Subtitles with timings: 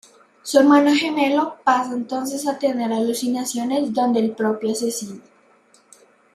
[0.41, 5.21] Su hermano gemelo pasa entonces a tener alucinaciones donde el propio asesino…